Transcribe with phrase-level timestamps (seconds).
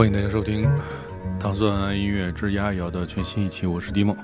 [0.00, 0.64] 欢迎大家收听
[1.38, 4.16] 《糖蒜音乐之丫瑶》的全新一期，我是迪梦。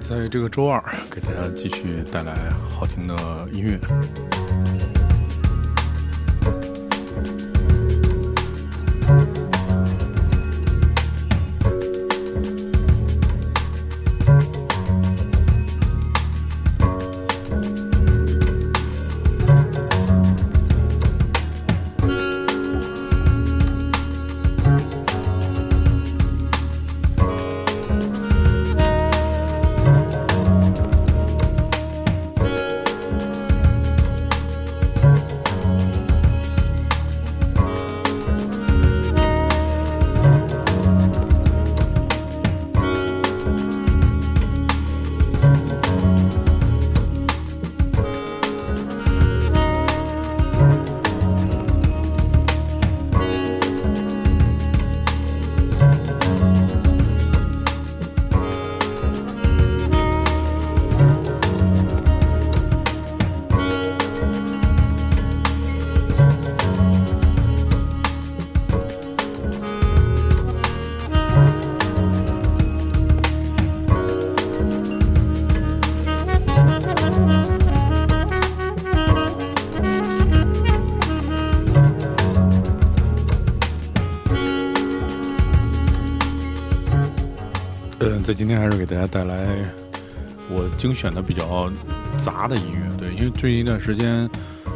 [0.00, 2.34] 在这个周二，给大家继续带来
[2.68, 3.78] 好听的音乐。
[88.02, 89.46] 嗯，在今天还是给大家带来
[90.48, 91.70] 我精选的比较
[92.18, 92.96] 杂的音乐。
[92.96, 94.28] 对，因为最近一段时间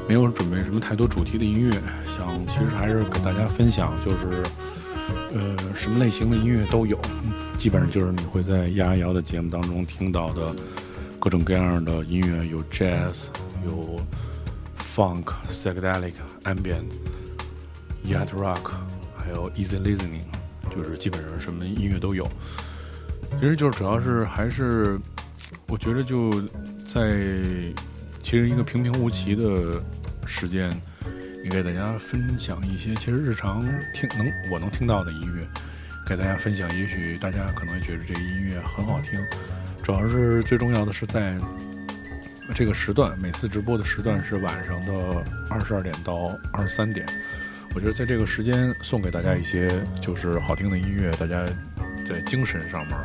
[0.06, 1.72] 没有准备什么太多主题的音乐，
[2.07, 4.42] 想其实还是给大家分享，就是
[5.33, 7.01] 呃什么类型的音乐都有，
[7.57, 10.55] 基本上就是你会在丫瑶的节目当中听到的
[11.18, 13.29] 各种各样的音乐，有 jazz，
[13.64, 13.98] 有
[14.95, 16.90] funk、psychedelic、ambient、
[18.07, 18.73] yacht rock，
[19.17, 20.24] 还有 easy listening，
[20.77, 22.29] 就是基本上什么音乐都有。
[23.40, 24.98] 其实就是主要是还是，
[25.67, 26.40] 我觉得就
[26.86, 27.14] 在
[28.22, 29.83] 其实一个平平无奇的
[30.24, 30.70] 时间，
[31.42, 33.62] 也给大家分享一些其实日常
[33.92, 35.46] 听能我能听到的音乐，
[36.06, 36.67] 给大家分享。
[36.74, 39.20] 也许大家可能觉得这个音乐很好听，
[39.83, 41.36] 主要是最重要的是在
[42.55, 47.06] 这个时段，每次直播的时段是晚上的二十二点到二十三点。
[47.74, 49.68] 我觉得在这个时间送给大家一些
[50.01, 51.45] 就是好听的音乐，大家
[52.04, 52.96] 在精神上面。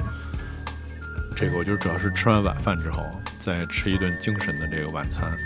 [1.36, 5.38] 这个我觉得主要是吃完晚饭之后，再吃一顿精神的这个晚餐，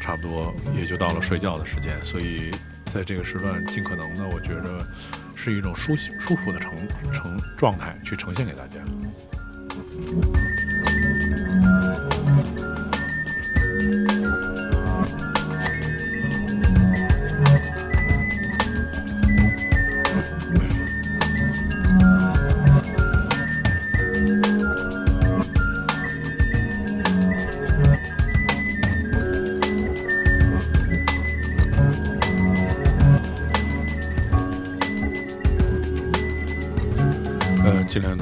[0.00, 1.96] 差不多也就到了睡觉的时间。
[2.04, 2.50] 所以
[2.86, 4.84] 在这个时段，尽可能的，我觉得
[5.36, 6.72] 是一种舒舒服的呈
[7.12, 8.80] 呈状态去呈现给大家。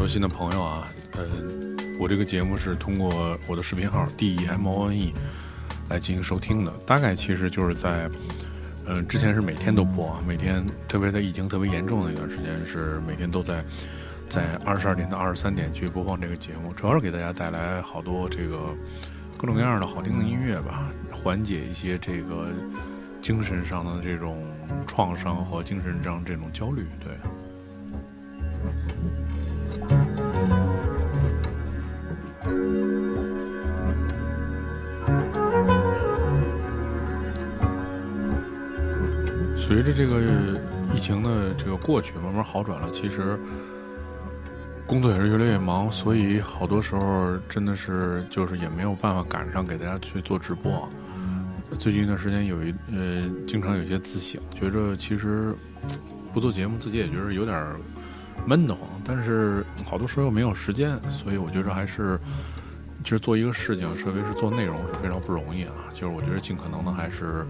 [0.05, 5.15] 多新的朋友啊，嗯，我这个节目是通过我的视频号 D E M O N E
[5.89, 6.71] 来进行收听的。
[6.87, 8.07] 大概其实就是在，
[8.85, 13.65] 嗯，之前是每天都播，每天，特别在疫情特别严重的一段时间，是每天都在
[14.29, 18.59] 在二十二点到二十三点去播放这个节目，主要是给大家带来好多这个
[19.39, 22.49] 各种各样的好听的音乐吧，缓解一些这个
[23.23, 24.45] 精神上的这种
[24.87, 27.17] 创伤和精神上这种焦虑，对。
[39.75, 40.21] 随着这个
[40.95, 42.89] 疫情的这个过去，慢慢好转了。
[42.93, 43.37] 其实
[44.87, 50.89] 工作也是越来越忙，所以好多时候真的是就是也没有办法赶上给大家去做直播。
[51.77, 55.53] 最近一段时间有一呃，经常有些自省，觉着其实
[56.33, 57.67] 不做节目自己也觉得有点
[58.47, 62.17] 闷得慌，但是好多时候又没有时间，所以我觉着还是
[63.03, 65.73] 其实做一个事情，特别是做内容是非常不容易啊。
[65.93, 67.45] 就是我觉得尽可能的还是。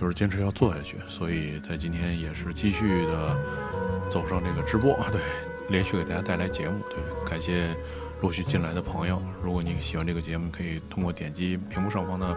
[0.00, 3.36] 就是坚持要做下去，所以在今天也是继续的
[4.08, 5.20] 走上这个直播，对，
[5.68, 6.98] 连续给大家带来节目，对，
[7.28, 7.76] 感谢
[8.22, 9.20] 陆续进来的朋友。
[9.42, 12.34] 如果你喜欢这个节目，可以通过点击屏幕上方的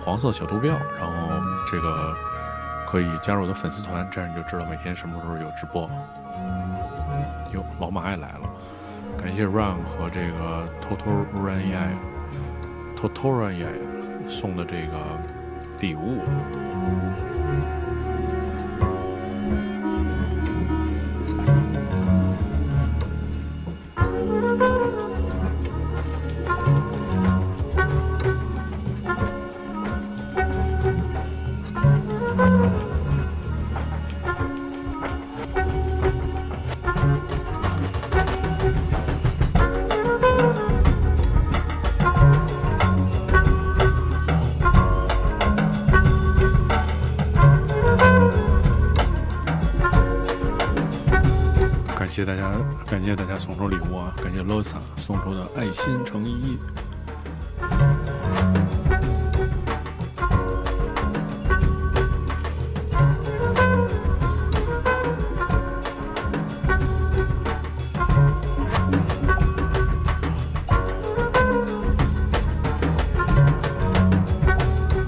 [0.00, 2.12] 黄色小图标，然后这个
[2.88, 5.88] 可以加入我的粉丝团，这样你就知道每天什么时候有直播。
[7.54, 8.50] 哟，老马也来了，
[9.16, 11.88] 感谢 Run 和这个 Total Run 呀
[12.96, 13.68] Total Run 呀
[14.28, 14.98] 送的这个
[15.80, 17.75] 礼物。
[52.16, 52.50] 谢大家，
[52.86, 54.10] 感谢大家送出礼物啊！
[54.22, 56.56] 感谢 Losa 送出的爱心诚意。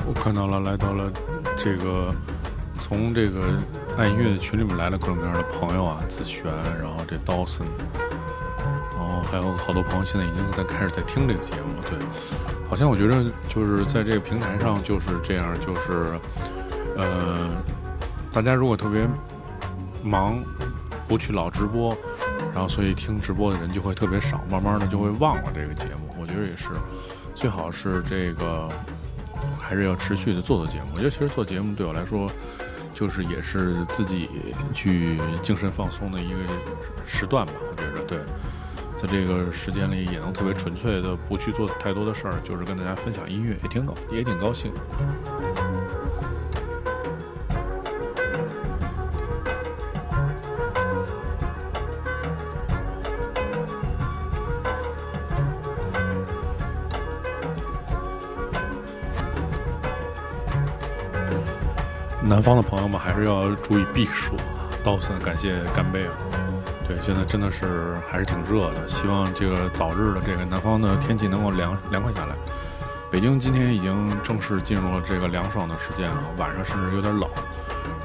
[0.04, 1.10] 我看到了，来到了
[1.56, 2.14] 这个
[2.78, 3.40] 从这个。
[3.98, 6.44] 爱音乐的群里面来了各种各样的朋友啊，子璇，
[6.80, 7.64] 然后这 Dawson，
[8.96, 11.82] 然后还有好多朋友现在已经在开始在听这个节目。
[11.82, 11.98] 对，
[12.70, 16.16] 好像我觉得就是在这个平台上就是这样，就是
[16.96, 17.50] 呃，
[18.32, 19.04] 大家如果特别
[20.00, 20.40] 忙，
[21.08, 21.92] 不去老直播，
[22.54, 26.14] 然后所以听直播的人就会特别少，慢慢的就会忘了这个节目。
[26.20, 26.68] 我觉得也是，
[27.34, 28.68] 最好是这个
[29.58, 30.90] 还是要持续的做做节目。
[30.92, 32.30] 我觉得其实做节目对我来说。
[32.94, 34.28] 就是也是自己
[34.72, 36.38] 去精神放松的一个
[37.06, 38.18] 时段吧，我觉着对，
[38.94, 44.72] 在这个时间里也能特别纯粹的不去做太多的事儿，就是跟大家分享音乐，也挺高，也挺高兴。
[62.28, 64.68] 南方的朋友们还是要注意避暑啊。
[64.84, 66.12] 道森，感谢干杯啊！
[66.86, 72.36] 对，现在真的是还是挺热的，希望这个早日的这个南方的天气能够凉凉快下来。
[73.10, 77.26] 北京今天已经正式进入了这个凉爽的时间啊，晚上甚至有点冷，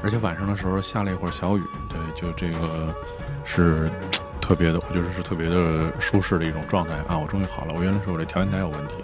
[0.02, 2.94] 而且晚上的时候下了一会儿小雨，对，就这个
[3.44, 3.90] 是
[4.40, 7.18] 特别的，我觉得是特别的舒适的一种状态啊！
[7.18, 8.96] 我终于好了，我原来是我这调音台有问题，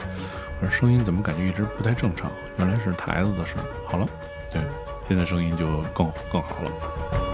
[0.63, 2.31] 我说声音怎么感觉一直不太正常？
[2.57, 3.65] 原来是台子的事儿。
[3.87, 4.09] 好了，
[4.51, 4.63] 对。
[5.11, 7.30] 现在声音就更更好了。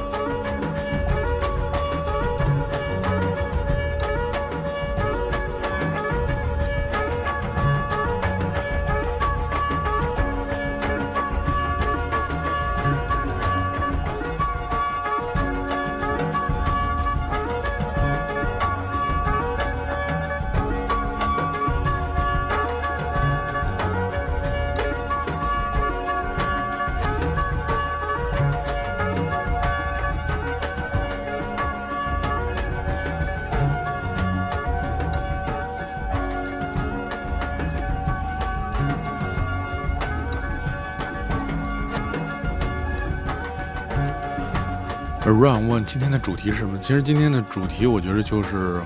[45.77, 46.79] 问今天的主题是什么？
[46.79, 48.81] 其实今天的主题，我觉得就是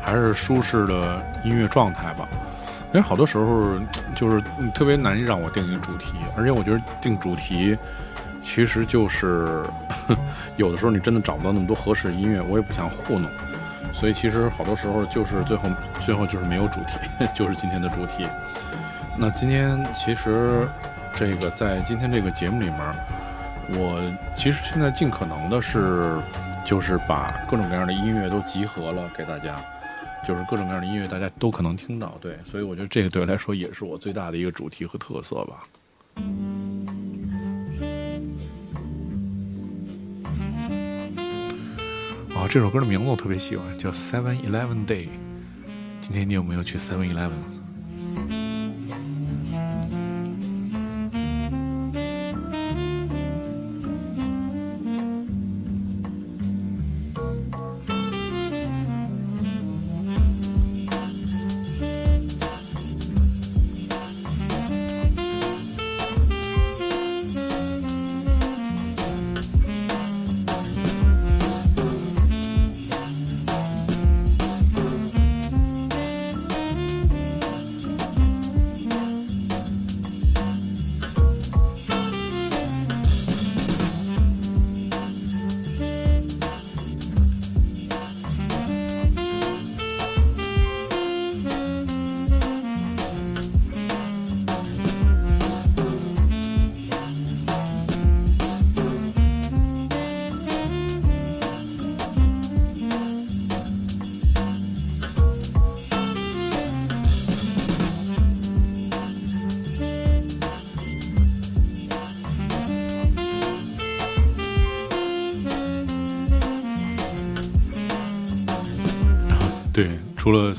[0.00, 2.26] 还是舒适的音乐状态吧。
[2.86, 3.78] 因为好多时候
[4.14, 4.42] 就是
[4.74, 7.76] 特别难让我定一个主题，而且我觉得定主题
[8.42, 9.62] 其实就是
[10.56, 13.30] 有的时候你真的找不到那么多合适的音乐，我也不想糊弄，
[13.92, 15.68] 所以其实好多时候就是最后
[16.00, 16.96] 最后就是没有主题，
[17.36, 18.26] 就是今天的主题。
[19.14, 20.66] 那今天其实
[21.14, 22.78] 这个在今天这个节目里面。
[23.72, 24.02] 我
[24.36, 26.18] 其实现在尽可能的是，
[26.64, 29.60] 就是把各种各样的音乐都集合了给大家，
[30.26, 35.60] 就是各种各样的音乐大家都可能听到，对，所以我觉得这个对我来说也是我最大的一个主题和特色吧。
[42.34, 45.06] 啊，这首歌的名字我特别喜欢，叫《Seven Eleven Day》。
[46.00, 47.59] 今天你有没有去 Seven Eleven？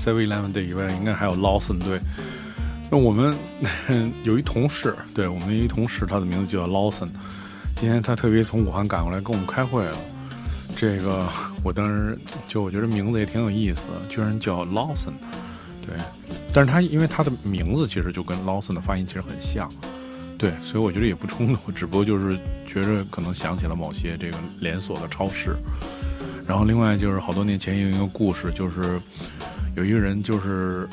[0.03, 1.99] Seven Eleven 队以外，应该还有 Lawson 队。
[2.89, 3.31] 那我们
[4.25, 7.07] 有一同事，对我们一同事，他的名字就叫 Lawson。
[7.75, 9.97] 今天他特别从武汉赶过来跟我们开会了。
[10.75, 11.27] 这个
[11.63, 12.17] 我当时
[12.47, 15.13] 就我觉得名字也挺有意思，居然叫 Lawson。
[15.85, 15.95] 对，
[16.53, 19.69] 但是他因为他的名字其实就跟 Lawson 的发音其实很像，
[20.37, 25.55] 对，所以我觉得也不冲突，只不过就是觉着可能想起了某些这个连锁的超市。
[26.47, 28.99] 然后另外就是好多年前有一个故事，就是
[29.75, 30.87] 有一个人就是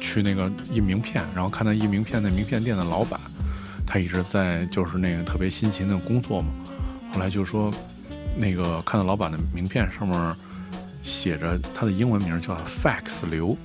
[0.00, 3.20] 去那个印名片，然后看到印名片那名片店的老板，
[3.86, 6.48] 他一直在就是那个特别辛勤的工作嘛。
[7.12, 7.72] 后来就说
[8.36, 10.36] 那个看到老板的名片上面
[11.02, 13.56] 写着他的英文名叫 Fax 刘，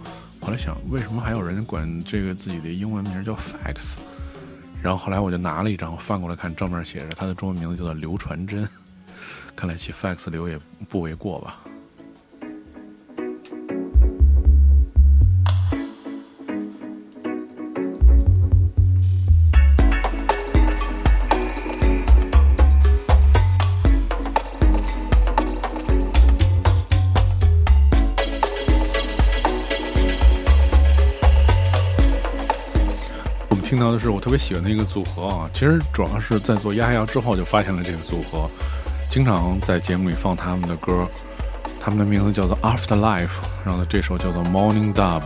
[0.41, 3.97] 后来想为什么还有人管这个自己的英文名叫 Fax？
[4.83, 8.67] 然后后来我就拿了一张翻过来看，正面写着他的中文名字叫做刘传真。
[9.55, 11.61] 看来起 fax 流也不为过吧。
[33.87, 38.49] 到的是我特别喜欢的一个组合啊，其实主要是在做丫丫之后就发现了这个组合。
[39.09, 41.07] 经常在节目里放他们的歌，
[41.79, 43.29] 他们的名字叫做 Afterlife，
[43.65, 45.21] 然后呢，这首叫做 Morning Dub。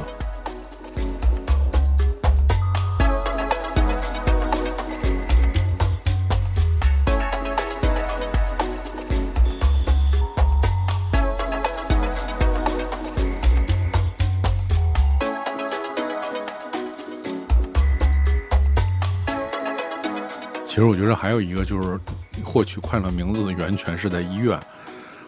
[21.22, 22.00] 还有一个就是。
[22.44, 24.58] 获取快乐名字的源泉是在医院，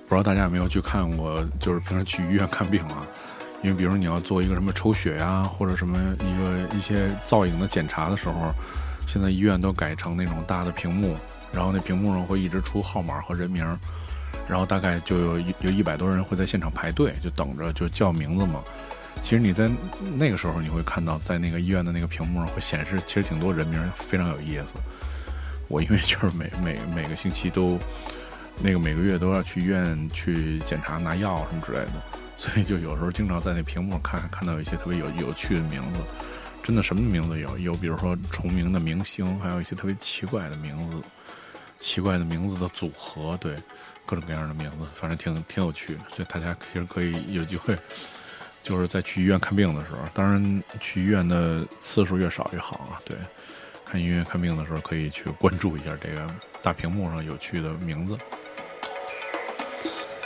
[0.07, 1.45] 不知道大家有没有去看过？
[1.59, 3.05] 就是平时去医院看病啊，
[3.61, 8.51] 因为比如你要做一个什么抽血呀，或者什么一个一些造影的检查的时候，
[9.05, 11.15] 现在医院都改成那种大的屏幕，
[11.51, 13.63] 然后那屏幕上会一直出号码和人名，
[14.47, 18.63] 然后大概就有有一百多人会在现场排队，就等着就叫名字嘛。
[19.21, 19.69] 其实你在
[20.15, 24.75] 那个时候你会看到，在那个医院的那个屏幕上会显示，其实挺多人名，非常有意思。
[25.73, 27.79] 我因为就是每每每个星期都，
[28.61, 31.93] 那个每个月都要去医院去检查拿药什么之类的，
[32.37, 35.99] 所以就有时候经常在那屏幕看看到一些特别有有趣的名字，
[36.61, 41.01] 真的什么名字有有，比如说重名的明星，还有一些特别奇怪的名字，
[41.79, 43.55] 奇怪的名字的组合，对，
[44.05, 47.75] 各种各样的名字，反正挺挺有趣的，所以大家其实可以有机会，
[48.61, 53.17] 就是在去医院看病的时候，当然去医院的次数越少越好啊，对。
[53.93, 56.25] 看音乐看病的时候，可以去关注一下这个
[56.63, 58.17] 大屏幕上有趣的名字。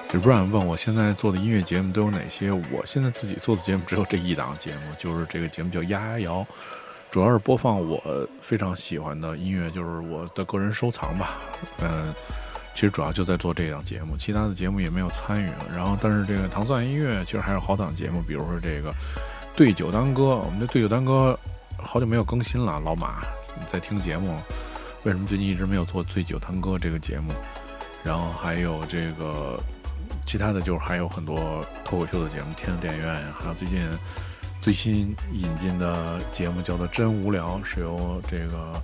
[0.08, 2.50] 就不然问我现在做的音乐节目都有哪些？
[2.50, 6.36] 我现在自己做的节目只有这一档节目，就是这个节目叫《丫丫摇》，
[7.12, 8.02] 主要是播放我
[8.42, 11.36] 非常喜欢的音乐，就是我的个人收藏吧。
[11.82, 12.16] 嗯，
[12.74, 15.50] 其实主要就在做这档节目，其他的节目也没有参与。
[15.76, 18.92] 然后，但是这个糖蒜音乐其实还有好档节目，比如说这个
[19.58, 21.38] 《对酒当歌》，我们的《对酒当歌》
[21.84, 23.22] 好久没有更新了，老马。
[23.68, 24.40] 在听节目，
[25.04, 27.34] 为什么最近一直没有做《醉酒探歌》这个节目？
[28.04, 29.60] 然后还有这个
[30.26, 33.82] 其他的就是还有很多脱口秀的节目，《天的电影院》，还有最近
[34.62, 38.82] 最新引进的节目叫做《真无聊》，是由这个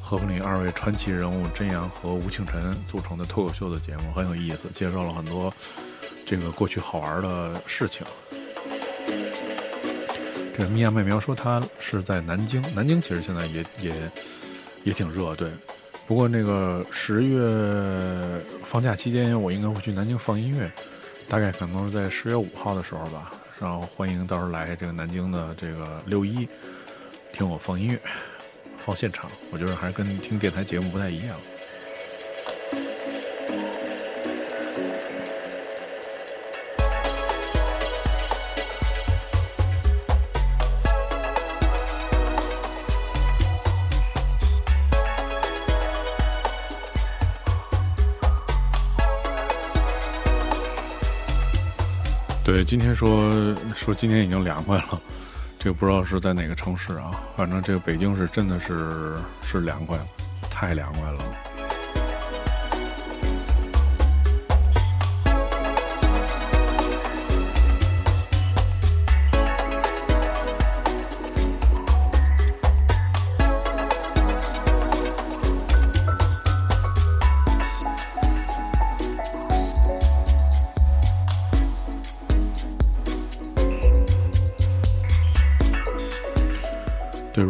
[0.00, 5.52] 和平里二位传奇人物真阳和吴庆辰组成的脱口秀的节目，很有意思，介绍了很多
[6.26, 8.04] 这个过去好玩的事情。
[10.56, 13.92] 这个米娅妹苗说她是在南京，南京其实现在也也
[14.84, 15.50] 也挺热，对。
[16.06, 20.70] 不过那个十月放假期间，我应该会去南京放音乐，
[21.26, 23.30] 大概可能是在十月五号的时候吧。
[23.58, 26.48] 然后欢迎到时候来这个南京的这个六一
[27.32, 27.98] 听我放音乐，
[28.78, 31.36] 放现场，我觉得还是跟听电台节目不太一样。
[52.44, 53.32] 对，今天说
[53.74, 55.00] 说今天已经凉快了，
[55.58, 60.06] 这个不知道是在哪个城市啊，反正这个北京是真的是是凉快了，
[60.50, 61.24] 太凉快了。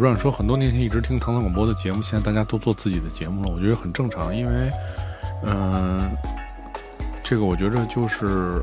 [0.05, 4.71] 对，如果说很多年前一直听唐唐广播的节目，现在大家都做自己的节目了，我觉得很正常，因为，
[5.47, 6.15] 嗯，
[7.23, 8.63] 这个我觉着就是，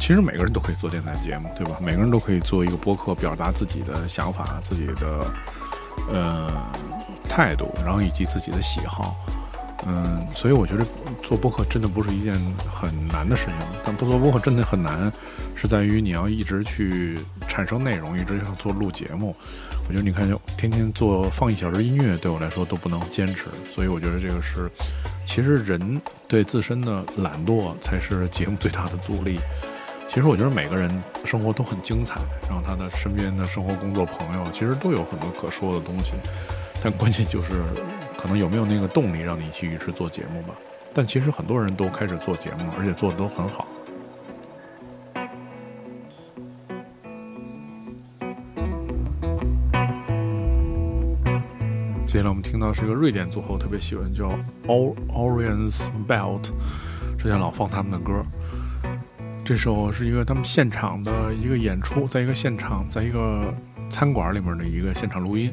[0.00, 1.76] 其实每个人都可以做电台节目，对吧？
[1.78, 5.26] 每个人都可以做一个播客，表达自己的想法、自己的
[6.10, 6.48] 呃
[7.28, 9.14] 态度，然后以及自己的喜好。
[9.86, 10.84] 嗯，所以我觉得
[11.22, 12.34] 做播客真的不是一件
[12.68, 13.54] 很难的事情，
[13.84, 15.12] 但不做播客真的很难，
[15.54, 19.36] 是在于你要一直去产生内容，一直要做录节目。
[19.88, 23.46] 我觉得你看，就天天做放一小时音乐，对我来说都不能坚持。
[23.72, 24.70] 所以我觉得这个是，
[25.24, 29.40] 其实人对自身的懒惰才是节目最大的阻力。
[30.06, 36.12] 其实我觉得每个人生活都很精彩，然后他的身边的生活、工作、朋友，其实都有很多可说的东西，
[36.82, 37.64] 但关键就是。
[38.20, 40.52] 可能有没有那个动力让你继续去做节目吧？
[40.92, 43.64] 但其实很多人都开始做节目，而且做的都很好。
[52.08, 54.30] 接下来我们听到是一个瑞典组合，我特别喜欢，叫
[54.66, 56.50] Or Orions Belt，
[57.18, 58.24] 之前老放他们的歌。
[59.44, 63.54] 这首是一个他们现场的一个演出，在一个现场，在一个
[63.90, 65.52] 餐馆里面的一个现场录音。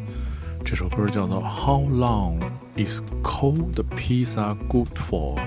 [0.63, 2.39] 这首歌叫做《How Long
[2.77, 5.37] Is Cold Pizza Good For》。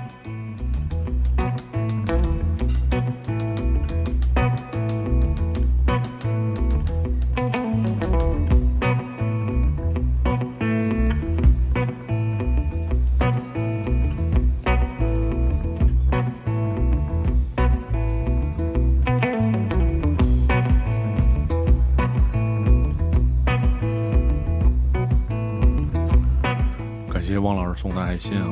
[28.18, 28.48] 心啊！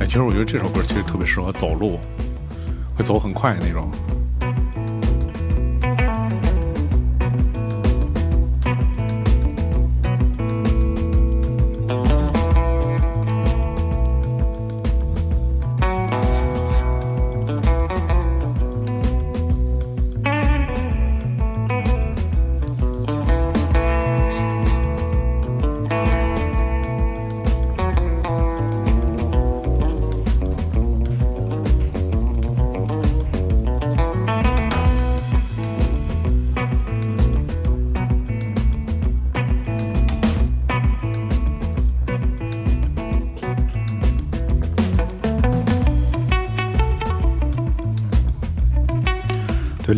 [0.00, 1.98] 哎，其实我觉得这首歌其实特别适合走路，
[2.96, 3.90] 会走很快的那种。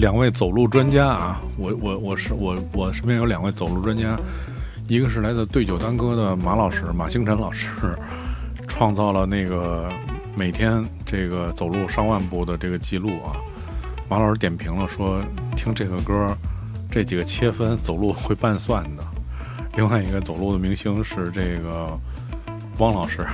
[0.06, 4.16] 两位走路专家啊，我我我是我我身边有两位走路专家，
[4.86, 7.68] 一个是来自对酒当歌的马老师马星辰老师，
[8.68, 9.90] 创造了那个
[10.36, 13.34] 每天这个走路上万步的这个记录啊。
[14.08, 15.20] 马老师点评了说，
[15.56, 16.32] 听这个歌，
[16.88, 19.02] 这几个切分走路会拌算的。
[19.76, 21.98] 另外一个走路的明星是这个
[22.78, 23.26] 汪老师，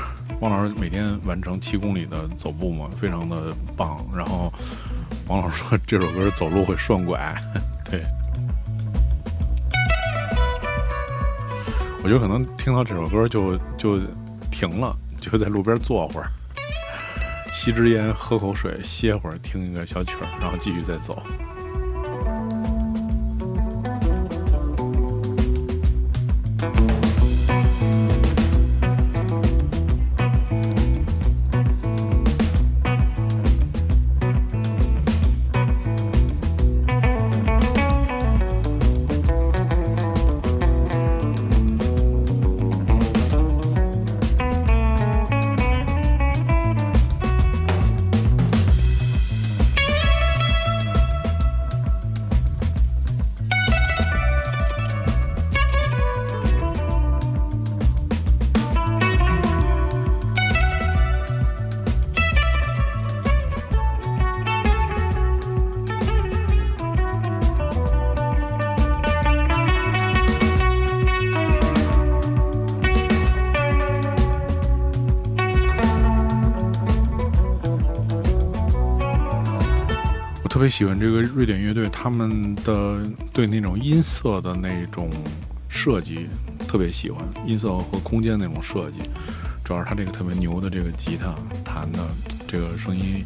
[0.43, 3.97] 汪老师每天完成七公里的走步嘛，非常的棒。
[4.15, 4.53] 然后。
[5.29, 7.35] 王老师说：“这首歌走路会顺拐，
[7.89, 8.03] 对。
[12.03, 14.01] 我觉得可能听到这首歌就就
[14.51, 16.29] 停了，就在路边坐会儿，
[17.53, 21.23] 吸支烟，喝口水，歇会儿，听一个小曲儿，然后继续再走。”
[80.83, 82.99] 喜欢这个瑞典乐队，他们的
[83.33, 85.09] 对那种音色的那种
[85.69, 86.27] 设计
[86.67, 88.99] 特别喜欢，音色和空间那种设计，
[89.63, 91.33] 主要是他这个特别牛的这个吉他
[91.65, 92.01] 弹的
[92.49, 93.25] 这个声音，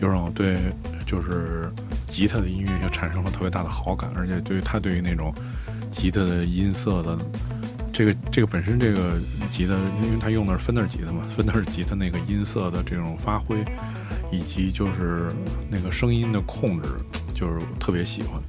[0.00, 0.56] 又让我对
[1.04, 1.68] 就是
[2.06, 5.34] 吉他的音乐又产生了特别大的好感，而且对于他对于那种
[5.90, 7.18] 吉他的音色的
[7.92, 9.18] 这个这个本身这个
[9.50, 13.56] 吉他，因为他用的是芬德尔吉他嘛，芬德尔吉他那个音色的这种发挥。
[14.32, 15.30] 以及就是
[15.70, 16.88] 那个声音的控制，
[17.34, 18.40] 就是特别喜欢，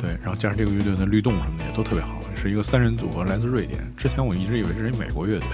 [0.00, 3.78] 对，然后加上这个乐队的律动什么的也都特别好，是一个三人组合，来自瑞典。
[3.96, 5.48] 之前我一直以为是一美国乐队，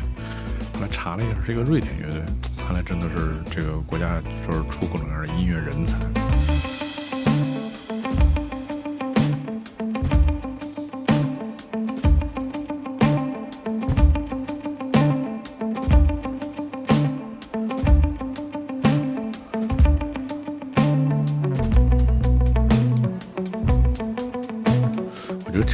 [0.75, 2.23] 后来查了一下，是一个瑞典乐队。
[2.57, 5.99] 看来真的是这个国家就是出各种各样的音乐人才。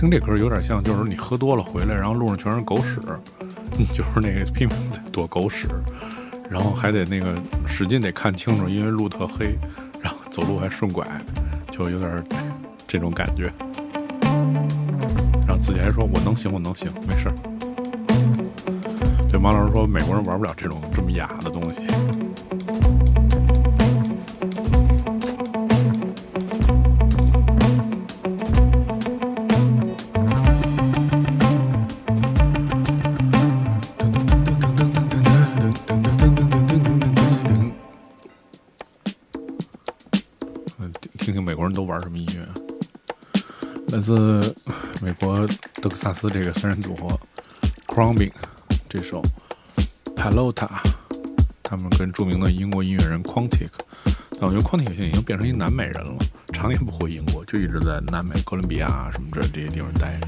[0.00, 2.98] 听这歌有点像，就是你喝多了回来，然后路上全是狗屎，
[3.92, 5.68] 就是那个拼命在躲狗屎，
[6.48, 7.36] 然后还得那个
[7.66, 9.58] 使劲得看清楚，因为路特黑，
[10.00, 11.06] 然后走路还顺拐，
[11.70, 12.24] 就有点
[12.88, 13.52] 这种感觉。
[15.46, 17.34] 然后自己还说：“我能行，我能行，没事儿。”
[19.28, 21.80] 对，马老师说：“美国人玩不了这种这么雅的东西。”
[46.00, 47.10] 萨斯这个三人组合
[47.88, 48.36] c r o m b i n g
[48.88, 49.22] 这首
[50.16, 50.66] Palota，
[51.62, 53.68] 他们跟著名的英国音乐人 Quantic，
[54.30, 56.16] 但我觉得 Quantic 现在已经变成一南美人了，
[56.54, 60.26] 常年不回英国，就一直在南美哥伦比亚什么这这些地方待着。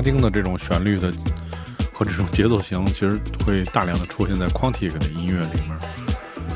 [0.00, 1.12] 拉丁的这种旋律的
[1.92, 5.78] 和这种节奏型，其实会大量的出现在 Quantic 的音乐里面。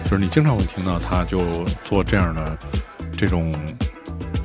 [0.03, 2.57] 就是你经常会听到他就做这样的
[3.15, 3.55] 这种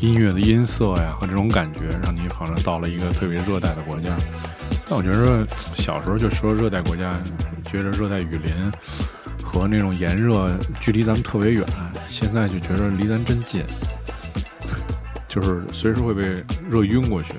[0.02, 4.18] 音乐的音色呀和这种感觉，让你好像到了一个特别热带的国家。
[4.86, 7.18] 但我觉得小时候就说热带国家，
[7.72, 8.54] 觉着热带雨林
[9.42, 11.66] 和那种炎热距离咱们特别远，
[12.10, 13.64] 现在就觉得离咱真近，
[15.30, 17.36] 就是随时会被热晕过去。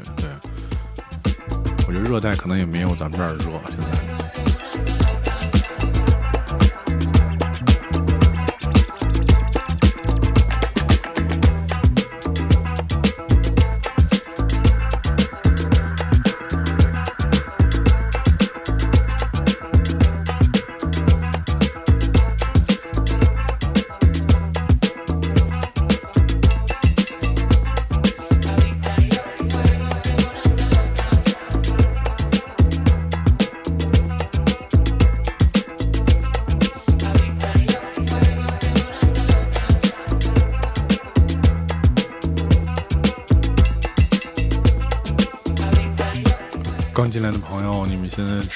[1.90, 3.89] 我觉得热带可能也没有咱们这儿热，现在。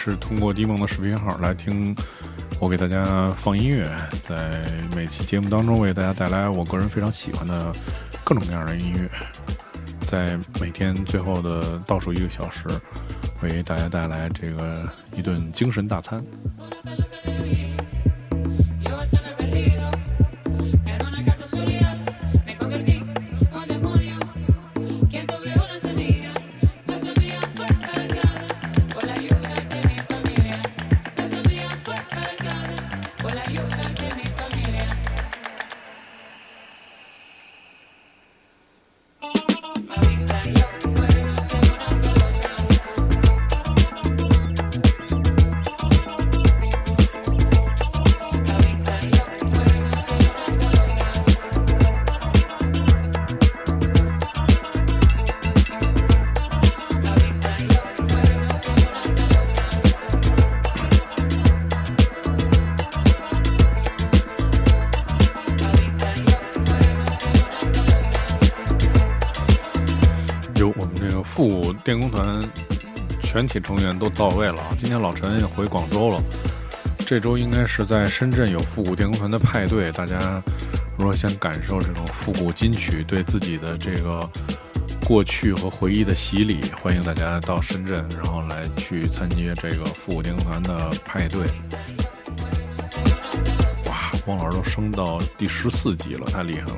[0.04, 1.96] 是通过迪梦的视频号来听
[2.60, 3.90] 我给大家放音乐，
[4.22, 4.62] 在
[4.94, 7.72] 每期节目当中为大家带来我个人非常喜欢的
[8.22, 9.08] 各种各样的音乐，
[10.02, 12.68] 在每天最后的倒数一个小时，
[13.42, 14.86] 为大家带来这个
[15.16, 16.22] 一顿精神大餐。
[73.44, 74.74] 全体成员都到位了啊！
[74.78, 76.22] 今天老陈也回广州了，
[76.98, 79.92] 这周应该是在深圳有复古电工团的派对。
[79.92, 80.42] 大家
[80.96, 84.26] 如果想感受这种复古金曲对自己的这个
[85.04, 91.46] 过去和回忆的洗礼，欢迎大家到深圳，然后来去参加这个复古电工团的派对。
[93.84, 96.76] 哇，汪老师都升到第十四级了，太厉害了！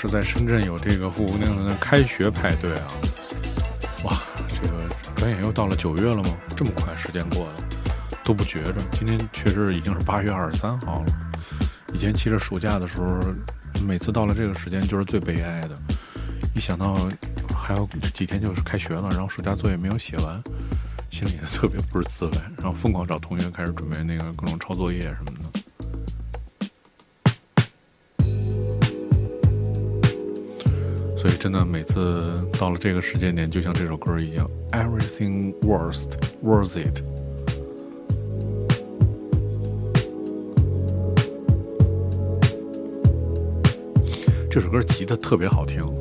[0.00, 2.88] 是在深圳有这个复古电工团的开学派对啊！
[4.02, 6.34] 哇，这个转眼又到了九月了吗？
[6.56, 7.62] 这么快时间过的
[8.24, 8.76] 都不觉着。
[8.92, 11.12] 今天确实已经是八月二十三号了。
[11.92, 13.20] 以前其实暑假的时候，
[13.86, 15.76] 每次到了这个时间就是最悲哀的。
[16.54, 16.96] 一想到
[17.54, 20.42] 还有几天就是开学了，然后暑假作业没有写完，
[21.10, 22.32] 心里特别不是滋味。
[22.56, 25.39] 然后疯狂找同学开始准备那个各种抄作业什么的。
[31.20, 37.02] 所以，真的每次到了这个时间点，就像这首歌一样，Everything worst worth it。
[44.50, 45.99] 这首歌吉他特别好听。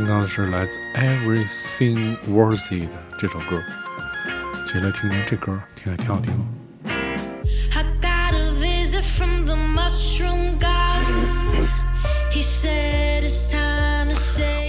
[0.00, 3.62] 听到的是来自 Everything Worthy 的这首歌，
[4.64, 6.32] 接下来听听这歌，听还挺好听。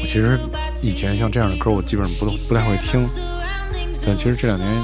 [0.01, 0.37] 我其实
[0.81, 3.07] 以前像这样的歌，我基本上不不太会听，
[4.05, 4.83] 但其实这两年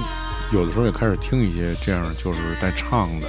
[0.54, 3.28] 有的时候也开始听一些这样就是带唱的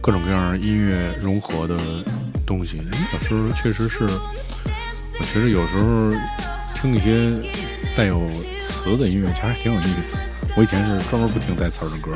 [0.00, 1.76] 各种各样音乐融合的
[2.46, 2.80] 东西。
[3.12, 4.06] 有时候确实是，
[5.18, 6.12] 我其实有时候
[6.74, 7.32] 听一些
[7.96, 8.28] 带有
[8.60, 10.16] 词的音乐，其实还挺有意思。
[10.56, 12.12] 我以前是专门不听带词的歌。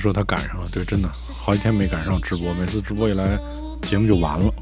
[0.00, 1.08] 说他赶上了，对，真的
[1.38, 3.38] 好几天没赶上直播，每次直播一来，
[3.82, 4.52] 节目就完了。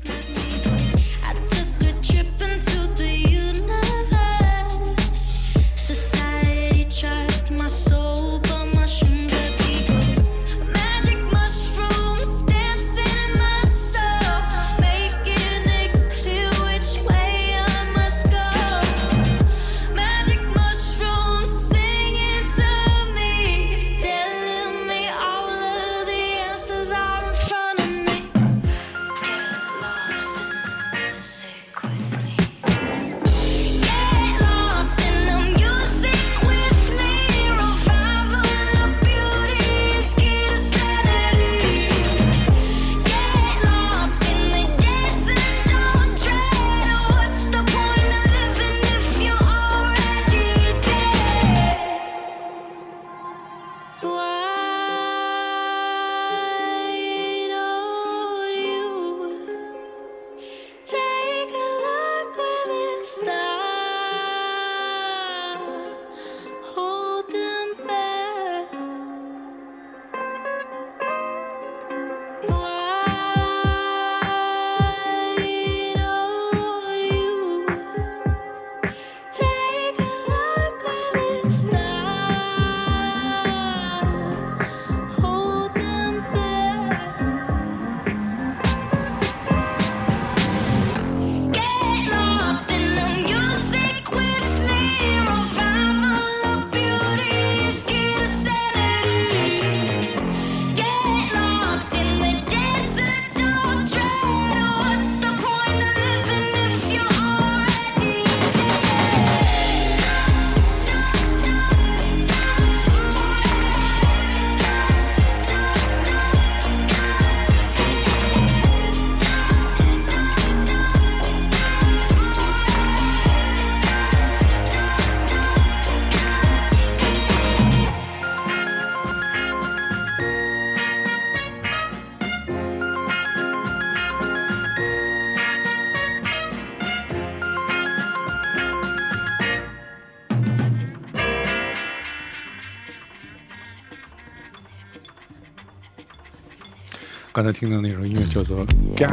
[147.49, 149.09] 才听到那首音乐叫做《Get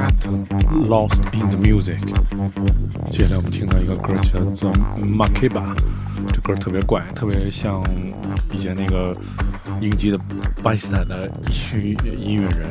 [0.90, 2.00] Lost in the Music》，
[3.10, 4.70] 接下来我们听到一个歌叫做
[5.00, 5.74] 《Makiba》，
[6.34, 7.82] 这歌特别怪，特别像
[8.52, 9.16] 以前那个
[9.80, 10.20] 英籍的
[10.62, 11.32] 巴基斯坦的
[11.72, 12.68] 音音乐人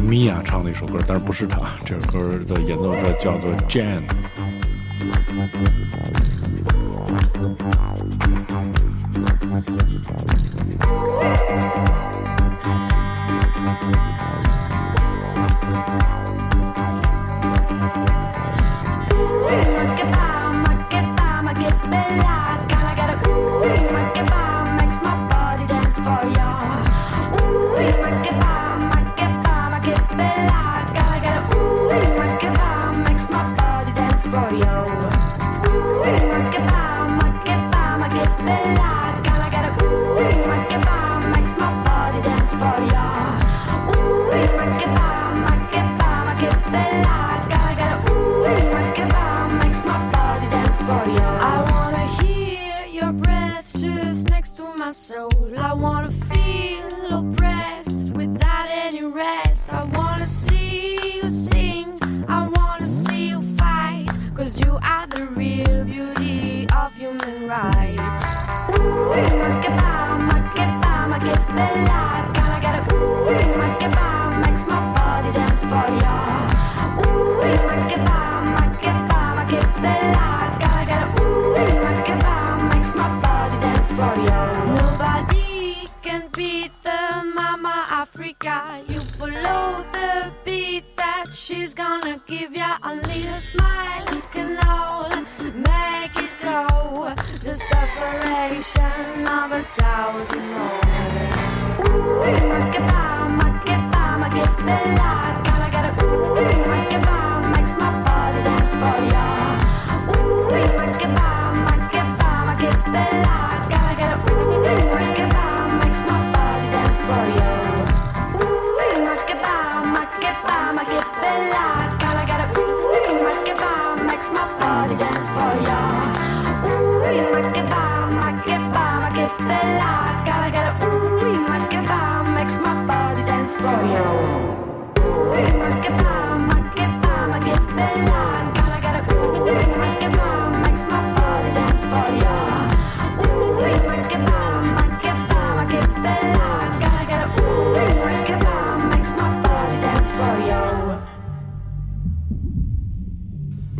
[0.00, 4.02] 米娅唱的一首歌，但是不是他，这首歌的演奏者叫做 Jan。
[30.18, 30.57] bella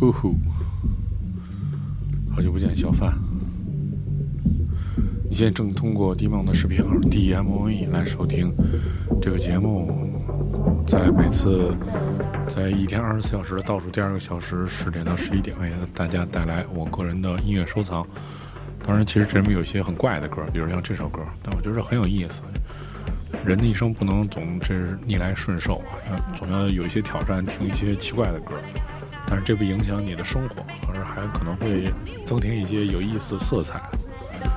[0.01, 0.33] 呜呼！
[2.33, 3.13] 好久不见，小范。
[5.29, 8.53] 你现在正通过迪梦的视频号 D M O E 来收听
[9.21, 9.91] 这个节目，
[10.87, 11.75] 在每次
[12.47, 18.07] 在一天二十四小时的倒数第二个小时，十点到十一点，为大家带来我个人的音乐收藏。
[18.85, 22.41] 当然，其实这里面有些很怪的歌，比如像这首歌，但我觉得很有意思。
[23.45, 25.75] 人的一生不能总这是逆来顺受
[26.09, 28.55] 啊，总要有一些挑战，听一些奇怪的歌。
[29.29, 31.93] 但是这不影响你的生活，而还可能会
[32.25, 33.79] 增添一些有意思的色彩。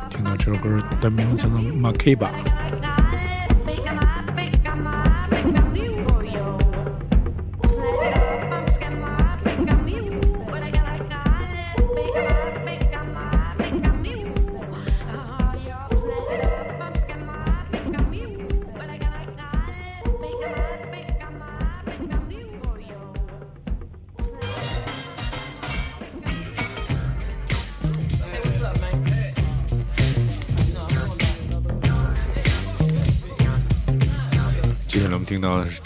[0.09, 2.31] 听到这首歌的名字叫做《Makeba》。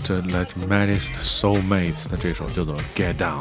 [0.07, 3.41] 到这来自 Maddest Soulmates 的这首叫做《Get Down》，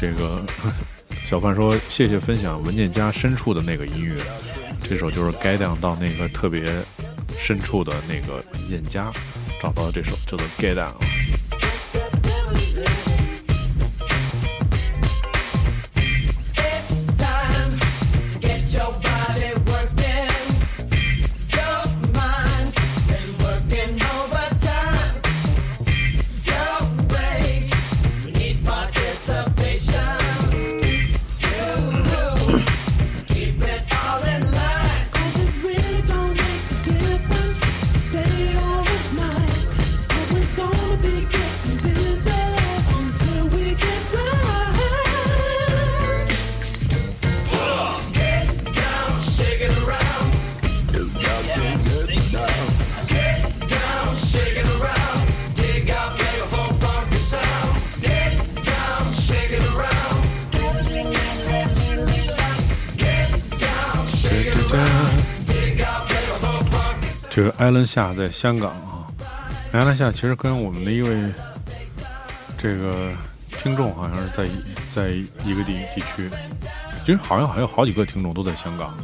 [0.00, 0.44] 这个
[1.26, 4.22] 小范说谢谢分享文件夹深处的那个音乐，
[4.88, 6.72] 这首就是《Get Down》到那个特别
[7.38, 9.12] 深处的那个文件夹
[9.62, 10.88] 找到这首叫做《Get Down》。
[67.68, 69.04] 艾伦夏在香港啊，
[69.72, 71.30] 艾伦夏其实跟我们的一位
[72.56, 73.12] 这个
[73.58, 74.48] 听众好像是在
[74.88, 75.08] 在
[75.44, 76.30] 一个地地区，
[77.04, 78.96] 其实好像还有好几个听众都在香港。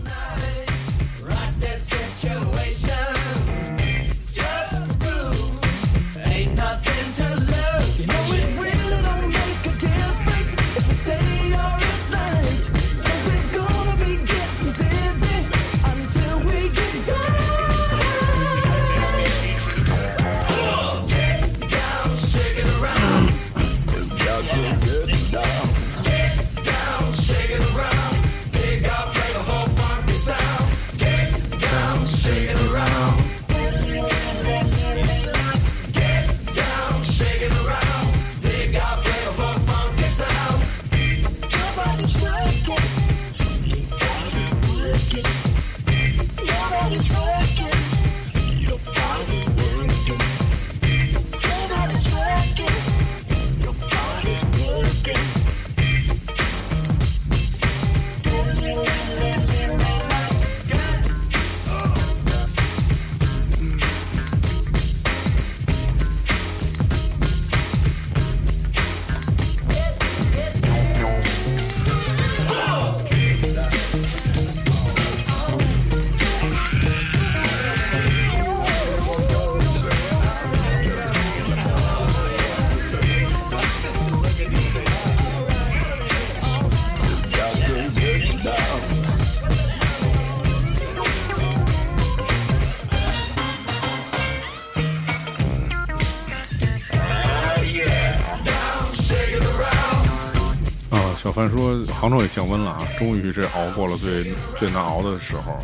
[101.86, 105.58] 杭州也降温了啊，终于是熬过了最最难熬的时候。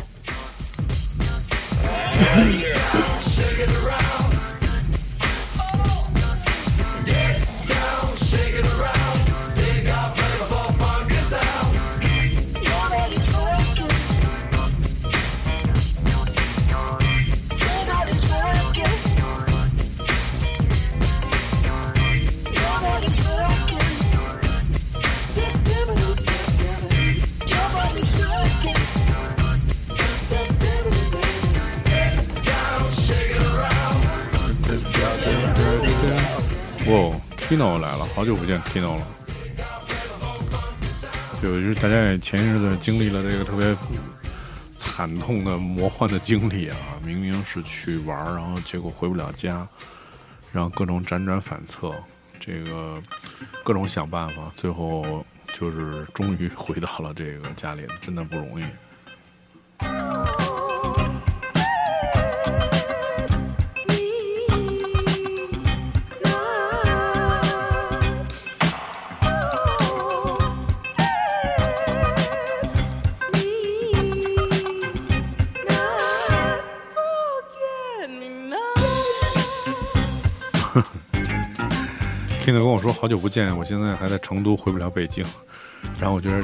[38.21, 39.07] 好久不见 Kino 了。
[41.41, 43.75] 就是大家也前日子经历了这个特别
[44.73, 49.67] 惨痛的魔幻的经历啊，明明是去玩，然后结果回不了家，
[50.51, 51.91] 然后各种辗转反侧，
[52.39, 53.01] 这个
[53.63, 58.63] 各种想办法，最后就是终于回到了这个家里，真的不容易。
[82.51, 85.23] 现在跟我说好久不见，我现在还在成都，回不了北京。
[85.97, 86.43] 然后我觉得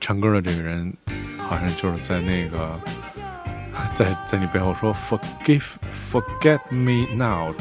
[0.00, 0.92] 唱歌的这个人
[1.38, 2.80] 好像就是在那个
[3.94, 5.62] 在在你背后说 “forgive
[6.10, 7.54] forget me now”。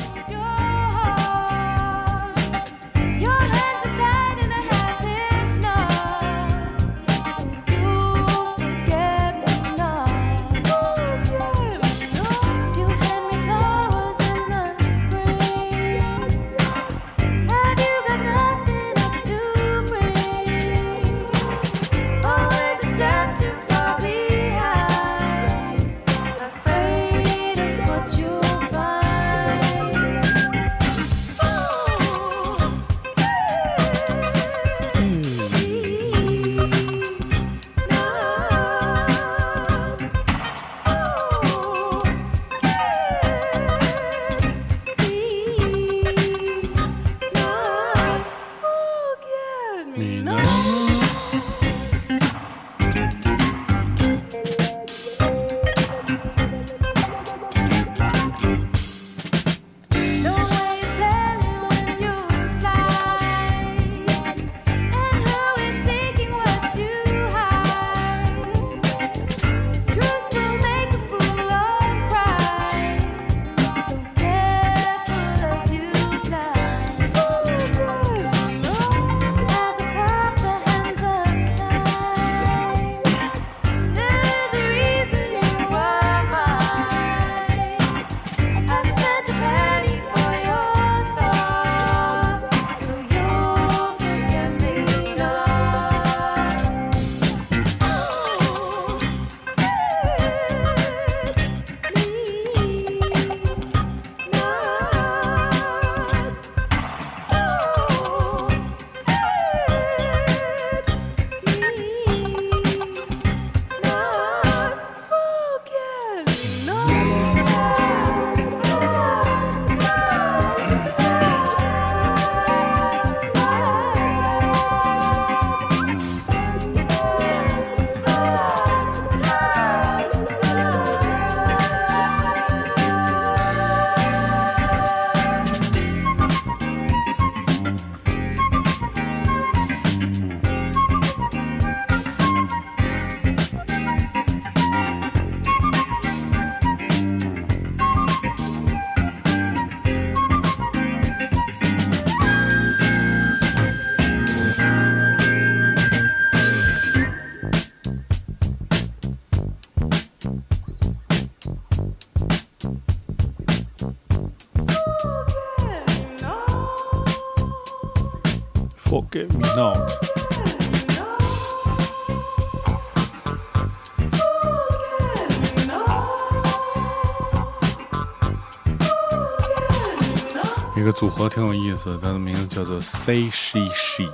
[180.97, 184.09] 组合挺有意思，它的名字叫做 Say She She，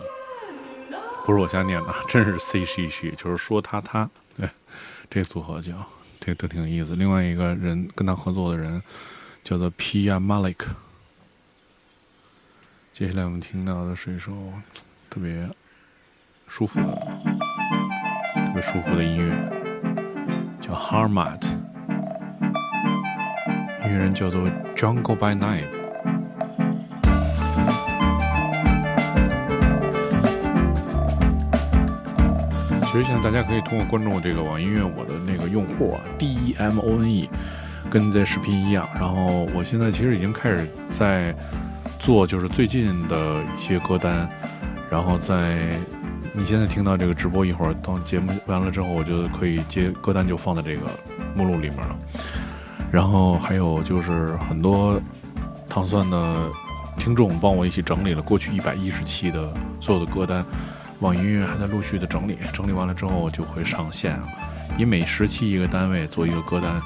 [1.25, 4.09] 不是我瞎念的， 真是 Say She She，就是说他他。
[4.35, 4.49] 对，
[5.09, 5.71] 这组合叫，
[6.19, 6.97] 这都挺有意思。
[6.97, 8.83] 另外一个人跟他合作的人
[9.45, 10.57] 叫做 Pia Malik。
[12.91, 14.33] 接下来我们听到的是一首
[15.09, 15.49] 特别
[16.47, 17.07] 舒服的，
[18.45, 19.33] 特别舒服的音乐，
[20.59, 21.41] 叫 Harmat，
[23.83, 24.41] 音乐人叫做
[24.75, 25.82] Jungle by Night。
[32.93, 37.27] 其实现在大家可以通过关注这个网易音乐我的那个用户啊，D E M O N E，
[37.89, 38.87] 跟在视频一样。
[38.93, 41.35] 然后我现在其实已经开始在
[41.97, 44.29] 做，就是最近的一些歌单。
[44.91, 45.75] 然后在
[46.33, 50.81] 你现在听到这个直播，一会儿等节目完了之后，我就可以接歌单，就放在这个
[51.35, 51.95] 目录里面了。
[52.91, 55.01] 然后还有就是很多
[55.67, 56.47] 糖蒜的
[56.99, 60.45] 听众帮我一起整理了过去一百一十期的所有的歌单。
[61.03, 64.23] 网易音乐还在陆续的整理，整理完了之后就会上线啊，
[64.77, 66.81] 以每十期一个单位做一个歌单，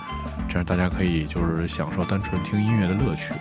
[0.49, 3.31] 这样大家可以就是享受单纯听音乐的乐趣。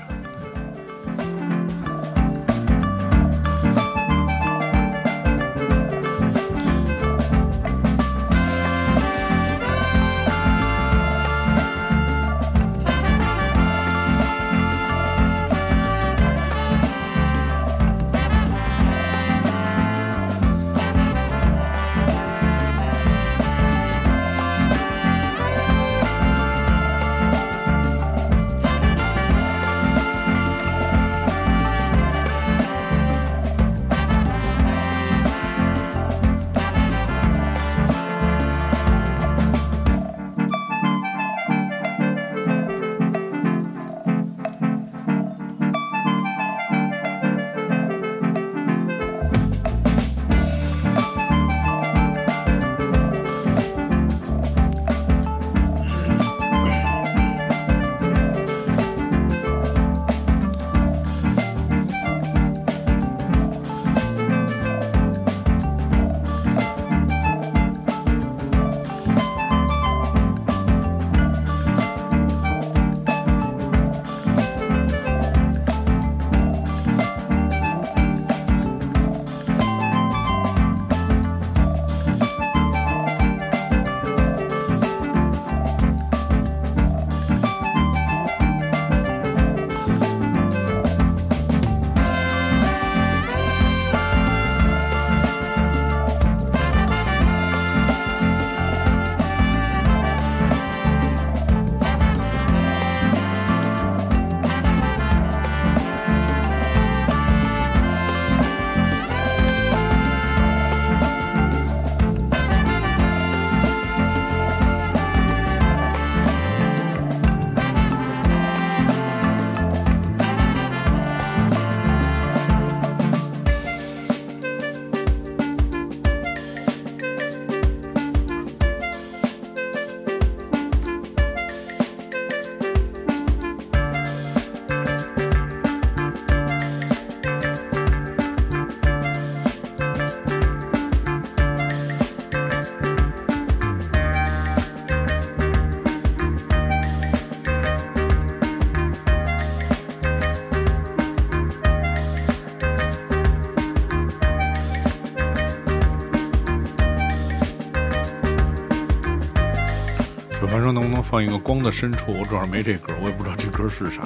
[161.16, 164.02] 放一个光的深处，我主要没这歌，我也不知道这歌是啥。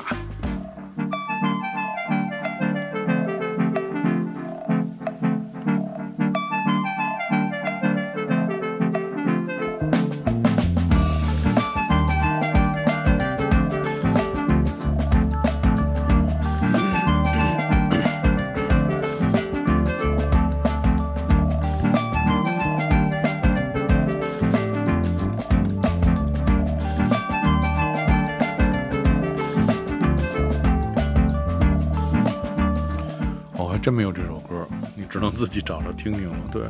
[33.90, 36.38] 真没有这首歌，你只能自己找着听听了。
[36.52, 36.62] 对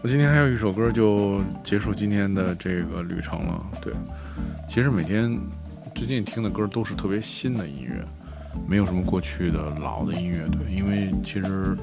[0.00, 3.66] 我今天还有一首歌，就结束今天的这个旅程了。
[3.82, 3.92] 对，
[4.68, 5.36] 其实每天
[5.96, 8.04] 最近听的歌都是特别新的音乐，
[8.68, 10.46] 没有什么过去的老的音乐。
[10.52, 11.76] 对，因为其实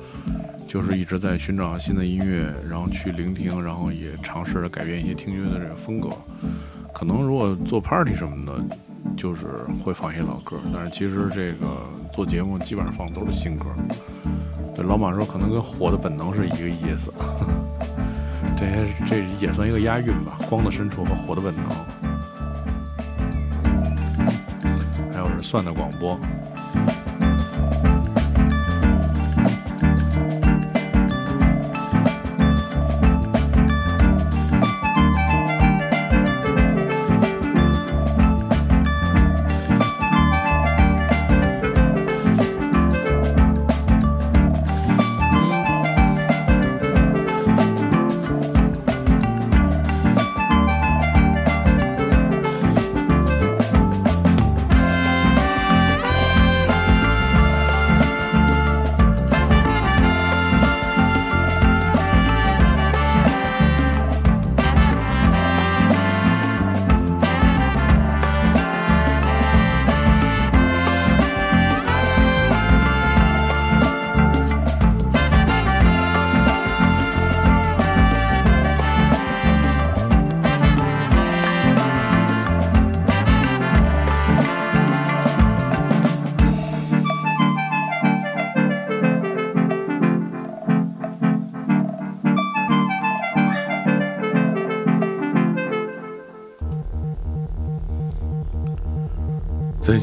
[0.66, 6.08] 就是一直在寻找新的音乐，然后去聆听，然后也尝试着改变一些听音乐的这个风格。
[6.93, 8.78] 可能如果做 party 什么的。
[9.16, 9.45] 就是
[9.84, 13.68] 会放一些老歌，但是其实这个做节目基本上放的都是新歌。
[14.76, 17.13] 对老马说，可能跟《火的本能》是一个意思。
[18.57, 21.63] 这些这也算一个押韵吧，《光的深处》和《火的本能》。
[25.13, 26.19] 还有是算的广播。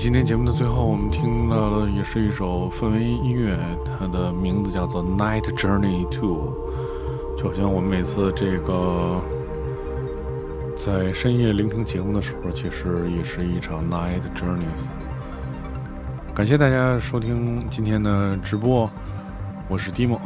[0.03, 6.53] 今天节目的最后，我们听到的也是一首氛围音乐，它的名字叫做《Night Journey to》，
[7.41, 9.21] 就好像我们每次这个
[10.75, 14.91] 在深夜聆听节目的时候，其实也是一场 Night Journeys。
[16.35, 18.91] 感谢大家收听今天的直播，
[19.69, 20.19] 我是 Dimo，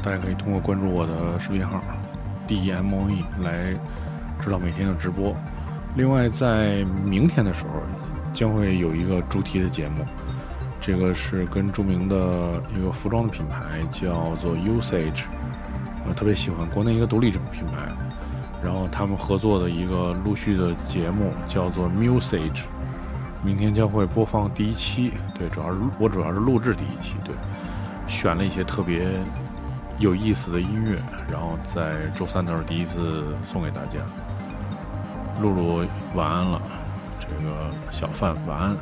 [0.00, 1.80] 大家可以通过关注我的视频号
[2.46, 3.74] DMOE 来
[4.40, 5.34] 知道每天的直播。
[5.96, 7.70] 另外，在明天的时候。
[8.34, 10.04] 将会有一个主题的节目，
[10.80, 15.24] 这个是跟著名的一个服装的品牌叫做 Usage，
[16.06, 17.88] 我特别喜欢国内一个独立品牌，
[18.62, 22.64] 然后他们合作的一个陆续的节目叫做 Musage，
[23.42, 27.34] 明天将会播放第一期，对，主要是我主要是录制第一期，对，
[28.08, 29.06] 选了一些特别
[29.98, 30.98] 有意思的音乐，
[31.30, 34.00] 然后在周三的时候第一次送给大家，
[35.40, 36.60] 露露晚安了。
[37.20, 38.76] 这个小范晚安，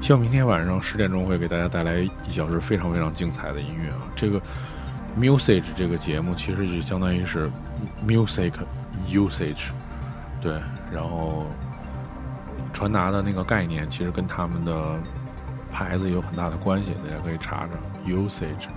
[0.00, 3.98] 希望明天晚上十点钟会给大家带来一小时非常非常精彩的音乐啊！
[4.16, 4.40] 这个
[5.18, 7.50] music 这个节目其实就相当于是
[8.06, 8.52] music
[9.08, 9.70] usage，
[10.40, 10.52] 对，
[10.92, 11.46] 然后
[12.72, 14.98] 传达的那个概念其实跟他们的
[15.70, 18.68] 牌子有很大的关系，大家可以查查 usage，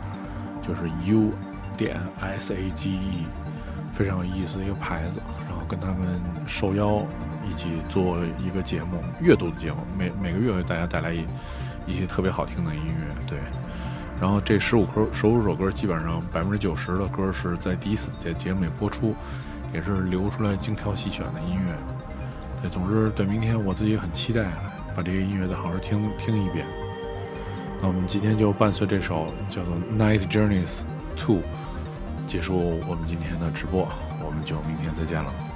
[0.62, 1.32] 就是 U
[1.78, 3.26] 点 S A G E。
[3.94, 7.04] 非常有意思的一个牌子，然后跟他们受邀
[7.50, 11.26] 一起做一个节目，阅读的节目，每每个月为大家带来一
[11.86, 13.38] 一些特别好听的音乐，对。
[14.22, 19.14] 然后这十五首十五首歌，基本上百分之九十的歌是在第一次在节目里播出，
[19.74, 21.74] 也是留出来精挑细选的音乐。
[22.62, 24.46] 对，总之对明天我自己很期待，
[24.96, 26.66] 把这些音乐再好好听听一遍。
[27.82, 30.84] 那我们今天就伴随这首叫做《Night Journeys
[31.18, 31.38] Two》。
[32.26, 33.88] 结束我们今天的直播，
[34.24, 35.53] 我们就明天再见了。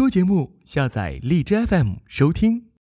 [0.00, 2.69] 多节目，下载荔枝 FM 收听。